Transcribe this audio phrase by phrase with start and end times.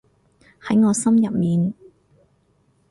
[0.63, 1.75] 喺我心入面